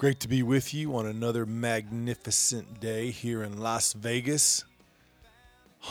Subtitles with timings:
[0.00, 4.64] Great to be with you on another magnificent day here in Las Vegas.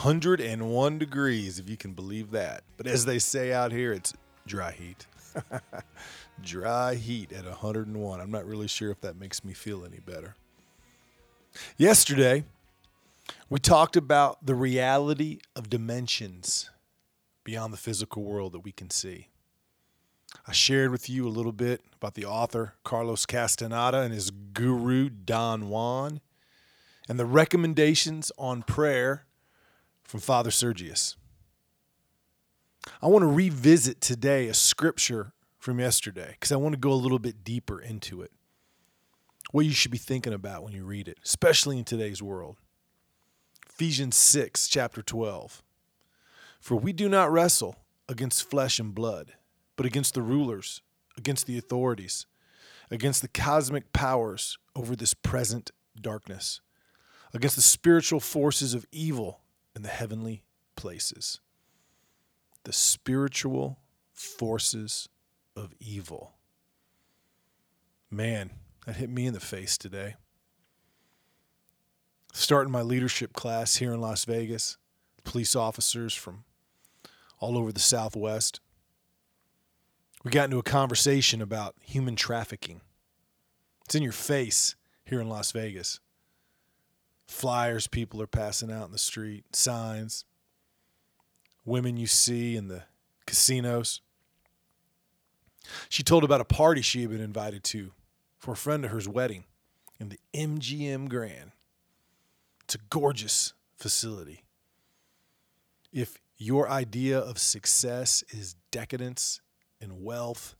[0.01, 2.63] 101 degrees, if you can believe that.
[2.75, 4.15] But as they say out here, it's
[4.47, 5.05] dry heat.
[6.41, 8.19] dry heat at 101.
[8.19, 10.33] I'm not really sure if that makes me feel any better.
[11.77, 12.45] Yesterday,
[13.47, 16.71] we talked about the reality of dimensions
[17.43, 19.27] beyond the physical world that we can see.
[20.47, 25.09] I shared with you a little bit about the author Carlos Castaneda and his guru
[25.09, 26.21] Don Juan,
[27.07, 29.25] and the recommendations on prayer
[30.03, 31.15] from Father Sergius.
[33.01, 36.93] I want to revisit today a scripture from yesterday because I want to go a
[36.93, 38.31] little bit deeper into it.
[39.51, 42.57] What you should be thinking about when you read it, especially in today's world.
[43.67, 45.63] Ephesians 6, chapter 12.
[46.59, 49.33] For we do not wrestle against flesh and blood,
[49.79, 50.81] but against the rulers,
[51.17, 52.25] against the authorities,
[52.91, 56.59] against the cosmic powers over this present darkness,
[57.33, 59.39] against the spiritual forces of evil
[59.73, 60.43] in the heavenly
[60.75, 61.39] places.
[62.65, 63.79] The spiritual
[64.11, 65.07] forces
[65.55, 66.33] of evil.
[68.11, 68.49] Man,
[68.85, 70.15] that hit me in the face today.
[72.33, 74.75] Starting my leadership class here in Las Vegas,
[75.23, 76.43] police officers from
[77.39, 78.59] all over the Southwest.
[80.23, 82.81] We got into a conversation about human trafficking.
[83.85, 84.75] It's in your face
[85.05, 85.99] here in Las Vegas.
[87.27, 90.25] Flyers people are passing out in the street, signs,
[91.63, 92.83] women you see in the
[93.25, 94.01] casinos.
[95.87, 97.91] She told about a party she had been invited to
[98.37, 99.45] for a friend of hers' wedding
[99.99, 101.51] in the MGM Grand.
[102.63, 104.43] It's a gorgeous facility.
[105.93, 109.41] If your idea of success is decadence
[109.81, 110.55] and wealth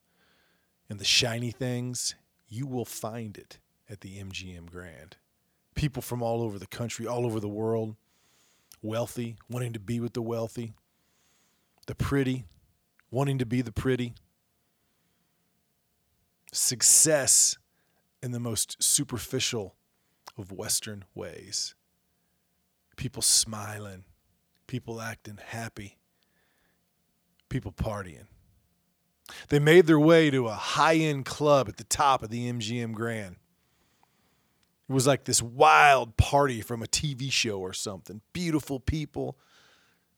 [0.90, 2.16] and the shiny things,
[2.48, 3.60] you will find it
[3.90, 5.18] at the MGM Grand.
[5.76, 7.96] People from all over the country, all over the world,
[8.82, 10.74] wealthy, wanting to be with the wealthy,
[11.88, 12.46] the pretty,
[13.12, 14.14] wanting to be the pretty
[16.52, 17.58] success
[18.22, 19.76] in the most superficial
[20.38, 21.76] of Western ways.
[22.96, 24.04] People smiling,
[24.68, 25.98] people acting happy,
[27.50, 28.28] people partying.
[29.50, 32.94] They made their way to a high end club at the top of the MGM
[32.94, 33.36] Grand.
[34.88, 38.22] It was like this wild party from a TV show or something.
[38.34, 39.38] Beautiful people,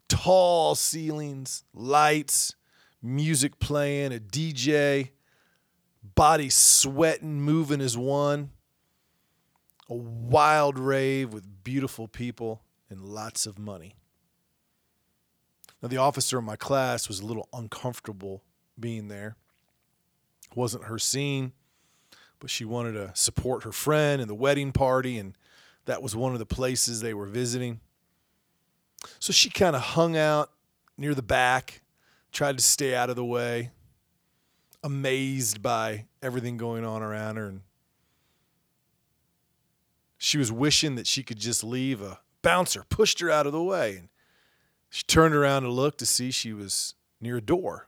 [0.08, 2.56] tall ceilings, lights,
[3.02, 5.10] music playing, a DJ
[6.16, 8.52] body sweating, moving as one.
[9.90, 13.96] A wild rave with beautiful people and lots of money.
[15.82, 18.44] Now, the officer in my class was a little uncomfortable
[18.80, 19.36] being there.
[20.50, 21.54] It wasn't her scene,
[22.40, 25.38] but she wanted to support her friend and the wedding party, and
[25.86, 27.80] that was one of the places they were visiting.
[29.20, 30.52] So she kind of hung out
[30.98, 31.82] near the back,
[32.32, 33.72] tried to stay out of the way
[34.84, 37.62] amazed by everything going on around her and
[40.18, 43.62] she was wishing that she could just leave a bouncer pushed her out of the
[43.62, 44.10] way and
[44.90, 47.88] she turned around to look to see she was near a door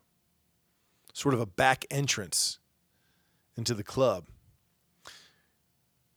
[1.14, 2.60] sort of a back entrance
[3.56, 4.26] into the club.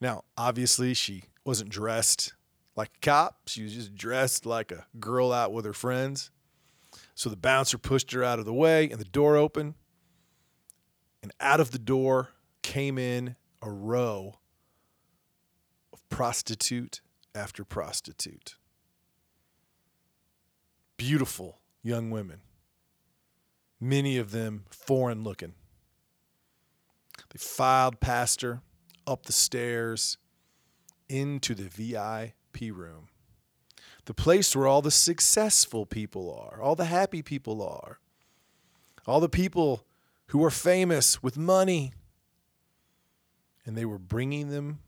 [0.00, 2.34] Now obviously she wasn't dressed
[2.74, 3.42] like a cop.
[3.46, 6.30] She was just dressed like a girl out with her friends.
[7.14, 9.74] So the bouncer pushed her out of the way and the door opened.
[11.22, 12.30] And out of the door
[12.62, 14.38] came in a row
[15.92, 17.00] of prostitute
[17.34, 18.56] after prostitute.
[20.96, 22.40] Beautiful young women,
[23.88, 25.54] many of them foreign looking.
[27.30, 28.60] They filed past her
[29.06, 30.18] up the stairs
[31.08, 33.08] into the VIP room.
[34.06, 37.98] The place where all the successful people are, all the happy people are,
[39.06, 39.84] all the people
[40.28, 41.92] who are famous with money.
[43.64, 44.80] And they were bringing them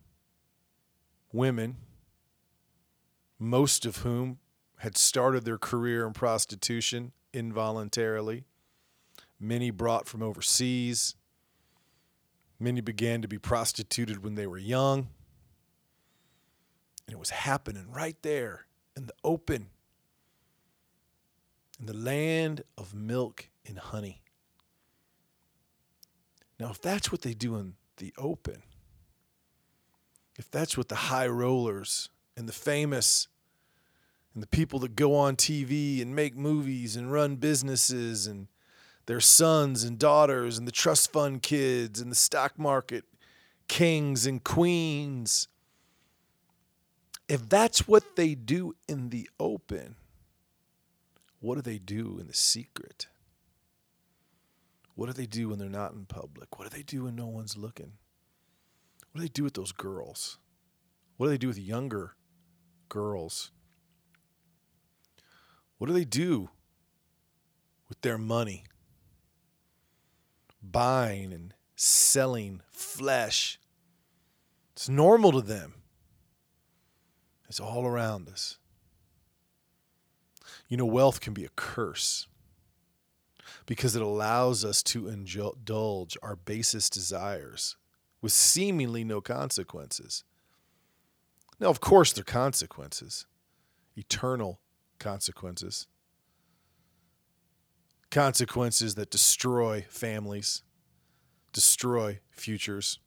[1.33, 1.77] women,
[3.39, 4.39] most of whom
[4.79, 8.48] had started their career in prostitution involuntarily.
[9.41, 11.15] Many brought from overseas.
[12.59, 15.09] Many began to be prostituted when they were young.
[17.07, 19.69] And it was happening right there in the open,
[21.79, 24.23] in the land of milk and honey.
[26.59, 28.63] Now, if that's what they do in the open,
[30.37, 33.29] if that's what the high rollers and the famous
[34.35, 38.49] and the people that go on TV and make movies and run businesses and
[39.09, 43.05] their sons and daughters and the trust fund kids and the stock market
[43.67, 45.49] kings and queens,
[47.27, 49.97] if that's what they do in the open,
[51.41, 53.07] what do they do in the secret?
[54.95, 56.59] What do they do when they're not in public?
[56.59, 57.93] What do they do when no one's looking?
[59.11, 60.37] What do they do with those girls?
[61.17, 62.15] What do they do with younger
[62.91, 63.53] girls?
[65.79, 66.51] What do they do
[67.89, 68.65] with their money?
[70.63, 73.59] Buying and selling flesh.
[74.73, 75.75] It's normal to them.
[77.49, 78.59] It's all around us.
[80.69, 82.27] You know, wealth can be a curse
[83.67, 87.77] because it allows us to indulge our basest desires
[88.21, 90.25] with seemingly no consequences.
[91.61, 93.27] Now, of course, there are consequences,
[93.97, 94.61] eternal
[94.99, 95.87] consequences,
[98.11, 100.63] consequences that destroy families,
[101.53, 102.99] destroy futures.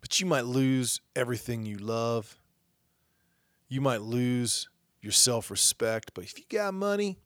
[0.00, 2.38] But you might lose everything you love.
[3.68, 4.68] You might lose
[5.00, 6.12] your self respect.
[6.14, 7.18] But if you got money,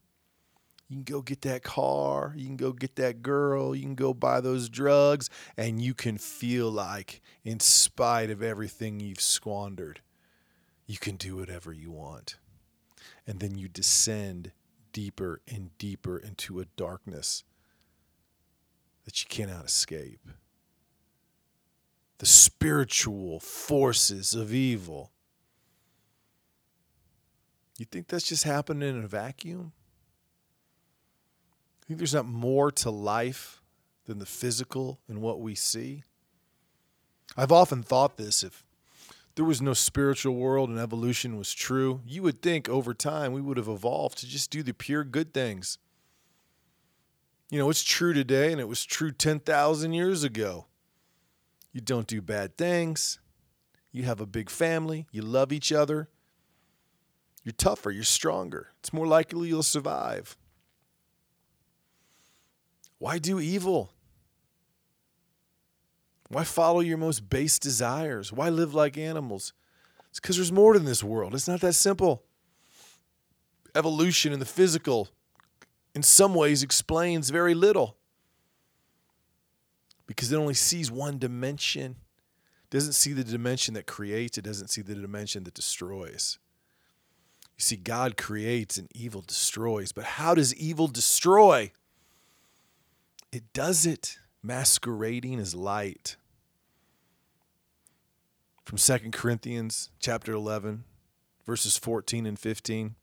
[0.88, 4.12] you can go get that car, you can go get that girl, you can go
[4.12, 10.00] buy those drugs, and you can feel like, in spite of everything you've squandered,
[10.87, 12.38] you can do whatever you want.
[13.25, 14.50] And then you descend
[14.93, 17.45] deeper and deeper into a darkness
[19.05, 20.21] that you cannot escape.
[22.19, 25.11] The spiritual forces of evil.
[27.79, 29.73] You think that's just happening in a vacuum?
[31.81, 33.63] You think there's not more to life
[34.05, 36.03] than the physical and what we see?
[37.37, 38.65] I've often thought this if
[39.41, 43.41] there was no spiritual world and evolution was true, you would think over time we
[43.41, 45.79] would have evolved to just do the pure good things.
[47.49, 50.67] You know, it's true today and it was true 10,000 years ago.
[51.73, 53.19] You don't do bad things.
[53.93, 55.07] You have a big family.
[55.11, 56.11] You love each other.
[57.43, 57.91] You're tougher.
[57.91, 58.73] You're stronger.
[58.81, 60.37] It's more likely you'll survive.
[62.99, 63.95] Why do evil?
[66.31, 68.32] Why follow your most base desires?
[68.32, 69.53] Why live like animals?
[70.09, 71.35] It's because there's more to this world.
[71.35, 72.23] It's not that simple.
[73.75, 75.09] Evolution in the physical,
[75.94, 77.97] in some ways, explains very little
[80.06, 81.97] because it only sees one dimension.
[82.65, 86.38] It doesn't see the dimension that creates, it doesn't see the dimension that destroys.
[87.56, 89.93] You see, God creates and evil destroys.
[89.93, 91.73] But how does evil destroy?
[93.32, 96.17] it does it masquerading as light.
[98.70, 100.84] From 2 Corinthians chapter 11,
[101.44, 102.94] verses 14 and 15.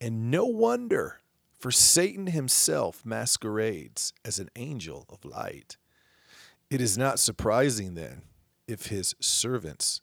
[0.00, 1.18] And no wonder,
[1.58, 5.78] for Satan himself masquerades as an angel of light.
[6.70, 8.22] It is not surprising then
[8.68, 10.00] if his servants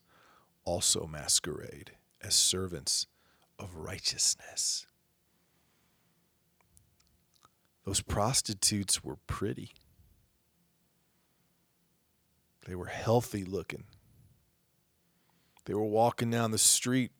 [0.66, 3.08] also masquerade as servants
[3.58, 4.86] of righteousness.
[7.86, 9.72] Those prostitutes were pretty.
[12.68, 13.86] They were healthy looking.
[15.70, 17.12] They were walking down the street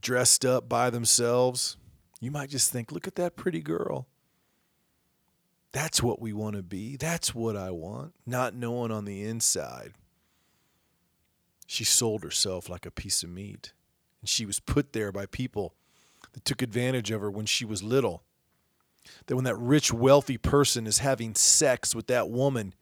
[0.00, 1.76] dressed up by themselves.
[2.20, 4.06] You might just think, look at that pretty girl.
[5.72, 6.96] That's what we want to be.
[6.96, 8.14] That's what I want.
[8.26, 9.94] Not knowing on the inside.
[11.66, 13.72] She sold herself like a piece of meat.
[14.20, 15.74] And she was put there by people
[16.32, 18.22] that took advantage of her when she was little
[19.26, 22.72] that when that rich, wealthy person is having sex with that woman,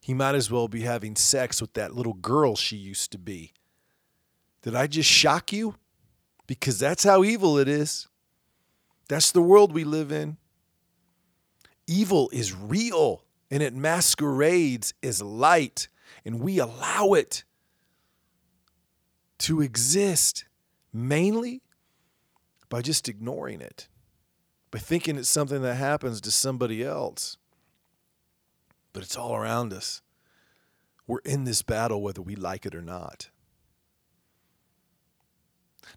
[0.00, 3.52] he might as well be having sex with that little girl she used to be.
[4.62, 5.74] Did I just shock you?
[6.46, 8.08] Because that's how evil it is.
[9.08, 10.36] That's the world we live in.
[11.86, 15.88] Evil is real and it masquerades as light,
[16.24, 17.44] and we allow it
[19.38, 20.46] to exist
[20.92, 21.60] mainly
[22.70, 23.88] by just ignoring it
[24.72, 27.36] by thinking it's something that happens to somebody else.
[28.92, 30.02] But it's all around us.
[31.06, 33.28] We're in this battle whether we like it or not.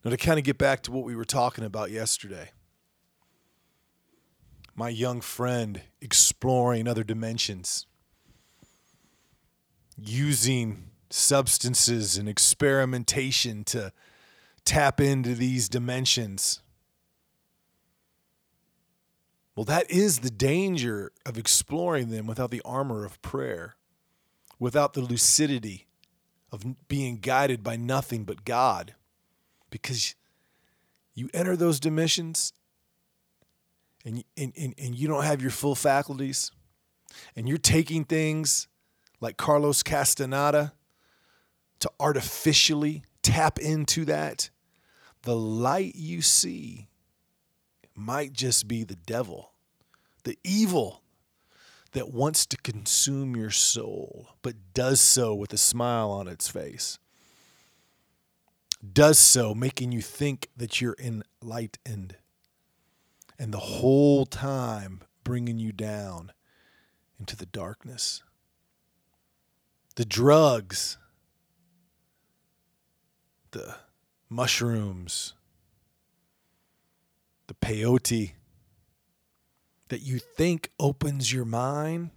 [0.04, 2.52] Now, to kind of get back to what we were talking about yesterday,
[4.76, 7.88] my young friend exploring other dimensions,
[9.98, 13.94] using substances and experimentation to
[14.66, 16.62] tap into these dimensions.
[19.56, 23.76] Well, that is the danger of exploring them without the armor of prayer,
[24.60, 25.88] without the lucidity
[26.52, 28.96] of being guided by nothing but God.
[29.82, 30.16] Because
[31.16, 32.54] you enter those dimensions
[34.06, 36.50] and, and, and, and you don't have your full faculties,
[37.36, 38.70] and you're taking things
[39.20, 40.72] like Carlos Castaneda
[41.80, 44.50] to artificially tap into that,
[45.24, 46.88] the light you see
[47.94, 49.52] might just be the devil,
[50.24, 51.02] the evil
[51.92, 56.98] that wants to consume your soul, but does so with a smile on its face.
[58.94, 62.18] Does so making you think that you're enlightened,
[63.40, 66.32] and the whole time bringing you down
[67.20, 68.22] into the darkness.
[69.96, 70.98] The drugs,
[73.52, 73.76] the
[74.30, 75.34] mushrooms,
[77.48, 78.34] the peyote
[79.88, 82.10] that you think opens your mind,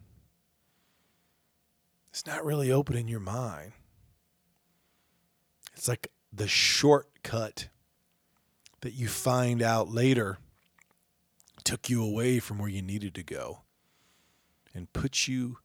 [2.10, 3.72] it's not really opening your mind.
[5.76, 7.68] It's like the shortcut
[8.80, 10.38] that you find out later
[11.64, 13.61] took you away from where you needed to go
[14.75, 15.58] and put you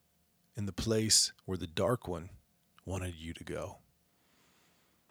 [0.55, 2.29] in the place where the dark one
[2.85, 3.77] wanted you to go.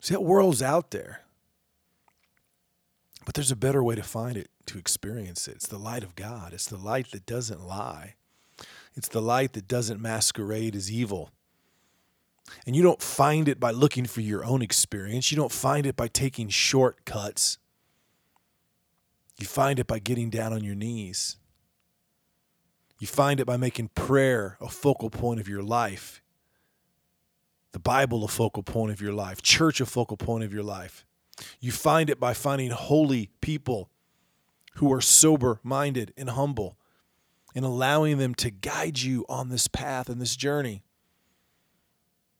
[0.01, 1.23] See, that world's out there.
[3.25, 5.57] But there's a better way to find it, to experience it.
[5.57, 6.53] It's the light of God.
[6.53, 8.17] It's the light that doesn't lie.
[8.95, 11.31] It's the light that doesn't masquerade as evil.
[12.67, 15.31] And you don't find it by looking for your own experience.
[15.31, 17.59] You don't find it by taking shortcuts.
[19.39, 21.37] You find it by getting down on your knees.
[22.99, 26.23] You find it by making prayer a focal point of your life,
[27.73, 31.05] the Bible a focal point of your life, church a focal point of your life.
[31.59, 33.91] You find it by finding holy people
[34.75, 36.77] who are sober minded and humble
[37.55, 40.85] and allowing them to guide you on this path and this journey.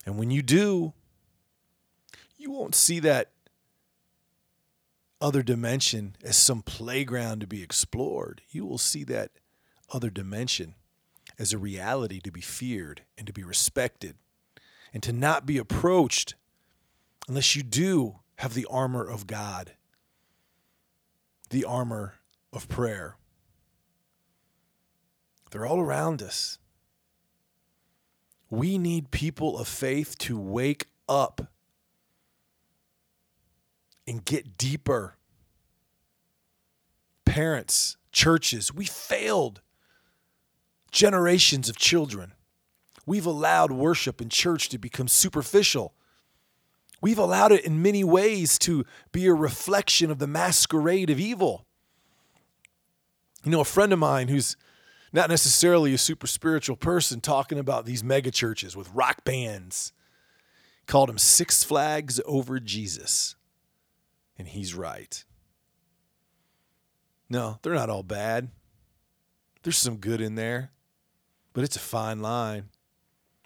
[0.05, 0.93] And when you do,
[2.37, 3.31] you won't see that
[5.21, 8.43] other dimension as some playground to be explored.
[8.51, 9.31] You will see that
[9.93, 10.75] other dimension
[11.39, 14.17] as a reality to be feared and to be respected
[14.93, 16.35] and to not be approached
[17.29, 19.73] unless you do have the armor of God,
[21.51, 22.15] the armor
[22.53, 23.17] of prayer.
[25.51, 26.59] They're all around us.
[28.53, 31.51] We need people of faith to wake up
[34.07, 35.17] and get deeper.
[37.25, 39.63] Parents, churches, we failed
[40.91, 42.35] generations of children.
[43.07, 45.95] We've allowed worship and church to become superficial.
[47.01, 51.65] We've allowed it in many ways to be a reflection of the masquerade of evil.
[53.45, 54.59] You know, a friend of mine who's
[55.13, 59.93] not necessarily a super spiritual person talking about these mega churches with rock bands
[60.87, 63.37] called them Six Flags over Jesus.
[64.39, 65.25] And he's right.
[67.29, 68.51] No, they're not all bad.
[69.63, 70.73] There's some good in there,
[71.53, 72.71] but it's a fine line.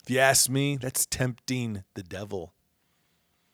[0.02, 2.52] If you ask me, that's tempting the devil.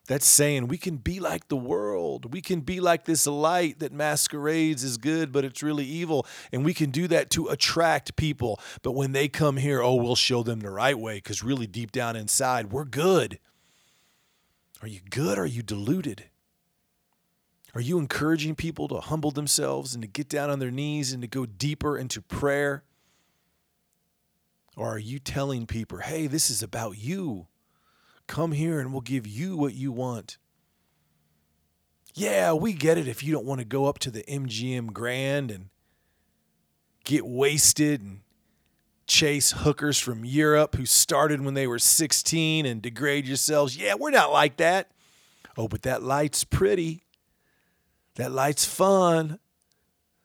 [0.08, 2.32] That's saying we can be like the world.
[2.32, 6.26] We can be like this light that masquerades as good, but it's really evil.
[6.52, 8.60] And we can do that to attract people.
[8.82, 11.92] But when they come here, oh, we'll show them the right way because really deep
[11.92, 13.38] down inside, we're good.
[14.82, 16.24] Are you good or are you deluded?
[17.74, 21.22] Are you encouraging people to humble themselves and to get down on their knees and
[21.22, 22.82] to go deeper into prayer?
[24.76, 27.46] Or are you telling people, hey, this is about you?
[28.26, 30.38] Come here and we'll give you what you want.
[32.14, 35.50] Yeah, we get it if you don't want to go up to the MGM Grand
[35.50, 35.70] and
[37.04, 38.20] get wasted and
[39.06, 43.76] chase hookers from Europe who started when they were 16 and degrade yourselves.
[43.76, 44.90] Yeah, we're not like that.
[45.56, 47.04] Oh, but that light's pretty.
[48.16, 49.38] That light's fun.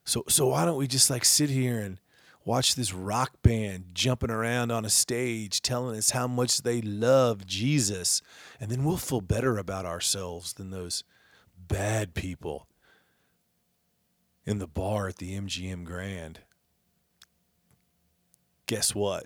[0.05, 1.99] So so why don't we just like sit here and
[2.47, 7.45] watch this rock band jumping around on a stage telling us how much they love
[7.45, 8.21] Jesus,
[8.57, 11.03] and then we'll feel better about ourselves than those
[11.57, 12.65] bad people
[14.45, 16.39] in the bar at the MGM Grand.
[18.65, 19.25] Guess what?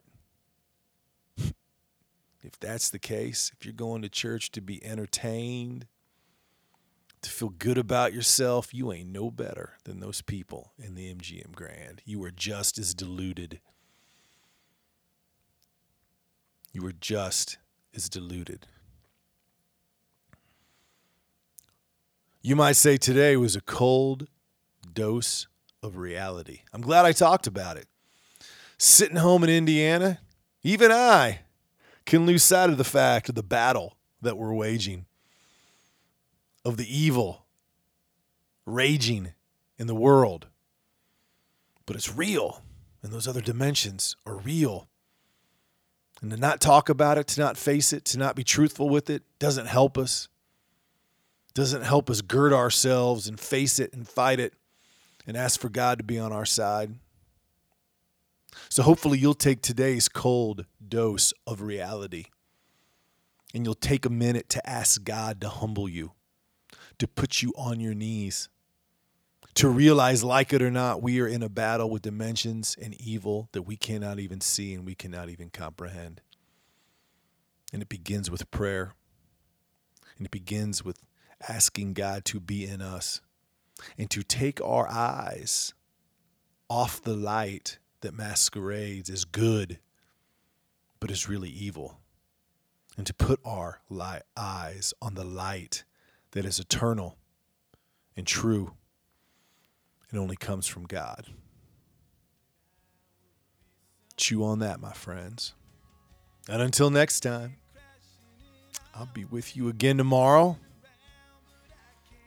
[1.37, 5.85] if that's the case, if you're going to church to be entertained,
[7.21, 11.53] to feel good about yourself, you ain't no better than those people in the MGM
[11.53, 12.01] Grand.
[12.05, 13.59] You are just as deluded.
[16.73, 17.57] You are just
[17.95, 18.65] as deluded.
[22.41, 24.27] You might say today was a cold
[24.91, 25.47] dose
[25.83, 26.61] of reality.
[26.73, 27.87] I'm glad I talked about it.
[28.79, 30.19] Sitting home in Indiana,
[30.63, 31.41] even I
[32.05, 35.05] can lose sight of the fact of the battle that we're waging
[36.63, 37.45] of the evil
[38.65, 39.33] raging
[39.77, 40.47] in the world.
[41.85, 42.63] But it's real,
[43.01, 44.87] and those other dimensions are real.
[46.21, 49.09] And to not talk about it, to not face it, to not be truthful with
[49.09, 50.27] it doesn't help us.
[51.53, 54.53] Doesn't help us gird ourselves and face it and fight it
[55.27, 56.95] and ask for God to be on our side.
[58.69, 62.25] So hopefully you'll take today's cold dose of reality
[63.53, 66.13] and you'll take a minute to ask God to humble you,
[67.01, 68.47] to put you on your knees,
[69.55, 73.49] to realize, like it or not, we are in a battle with dimensions and evil
[73.53, 76.21] that we cannot even see and we cannot even comprehend.
[77.73, 78.93] And it begins with prayer,
[80.15, 80.99] and it begins with
[81.49, 83.19] asking God to be in us
[83.97, 85.73] and to take our eyes
[86.69, 89.79] off the light that masquerades as good
[90.99, 91.97] but is really evil,
[92.95, 95.83] and to put our light, eyes on the light
[96.31, 97.17] that is eternal
[98.15, 98.73] and true
[100.09, 101.27] and only comes from God.
[104.17, 105.53] Chew on that, my friends.
[106.49, 107.55] And until next time,
[108.93, 110.57] I'll be with you again tomorrow.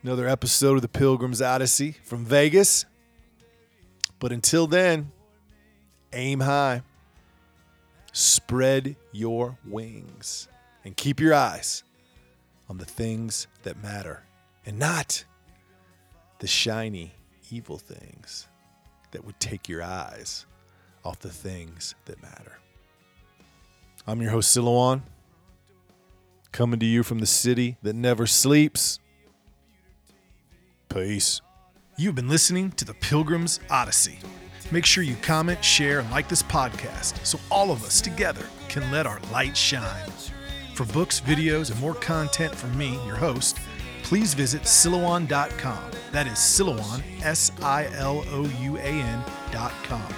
[0.03, 2.85] Another episode of the Pilgrim's Odyssey from Vegas.
[4.19, 5.13] But until then,
[6.13, 6.83] aim high,
[8.13, 10.49] spread your wings,
[10.85, 11.85] and keep your eyes
[12.69, 14.23] on the things that matter
[14.67, 15.25] and not
[16.39, 17.13] the shiny,
[17.51, 18.49] evil things
[19.11, 20.47] that would take your eyes
[21.05, 22.59] off the things that matter.
[24.07, 25.03] I'm your host, Silouan,
[26.53, 28.99] coming to you from the city that never sleeps.
[30.89, 31.41] Peace.
[31.97, 34.19] You've been listening to the Pilgrim's Odyssey.
[34.71, 38.91] Make sure you comment, share, and like this podcast so all of us together can
[38.91, 40.11] let our light shine.
[40.75, 43.61] For books, videos, and more content from me, your host,
[44.03, 45.91] please visit Silouan.com.
[46.11, 50.15] That is Silouan, S I L O U A N.com.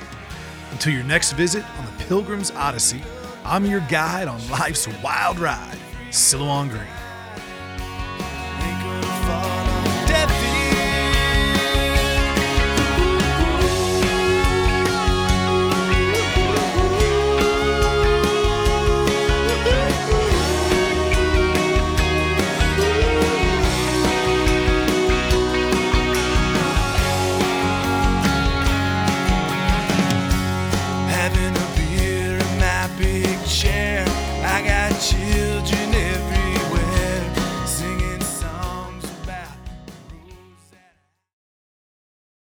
[0.73, 3.03] Until your next visit on the Pilgrim's Odyssey,
[3.45, 5.77] I'm your guide on life's wild ride,
[6.09, 7.06] Silouan Green.